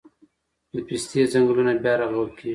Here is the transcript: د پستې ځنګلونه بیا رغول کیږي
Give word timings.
د 0.73 0.75
پستې 0.87 1.21
ځنګلونه 1.33 1.71
بیا 1.83 1.93
رغول 2.01 2.29
کیږي 2.37 2.49